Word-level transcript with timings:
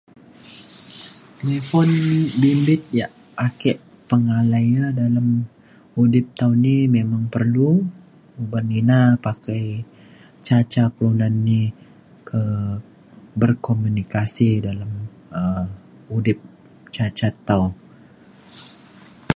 telefon 1.39 1.87
bimbit 2.41 2.81
yak 2.99 3.11
ake 3.45 3.71
pengalai 4.09 4.65
e 4.83 4.85
dalem 4.99 5.27
udip 6.01 6.25
tau 6.39 6.53
ni 6.63 6.75
memang 6.95 7.23
perlu 7.33 7.69
uban 8.41 8.67
ina 8.79 8.99
pakai 9.25 9.65
ca 10.45 10.57
ca 10.73 10.83
kelunan 10.93 11.33
ni 11.47 11.59
ke- 12.29 12.79
berkomunikasi 13.39 14.49
dalem 14.67 14.91
um 15.41 15.65
udip 16.17 16.39
ca 16.95 17.05
ca 17.17 17.29
tau. 17.47 17.65